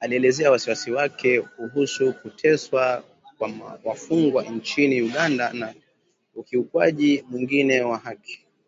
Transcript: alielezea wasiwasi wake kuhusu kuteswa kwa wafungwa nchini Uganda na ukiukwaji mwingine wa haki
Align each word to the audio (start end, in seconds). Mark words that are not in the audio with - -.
alielezea 0.00 0.50
wasiwasi 0.50 0.90
wake 0.92 1.40
kuhusu 1.40 2.12
kuteswa 2.14 3.04
kwa 3.38 3.50
wafungwa 3.84 4.44
nchini 4.44 5.02
Uganda 5.02 5.52
na 5.52 5.74
ukiukwaji 6.34 7.24
mwingine 7.30 7.80
wa 7.82 7.98
haki 7.98 8.44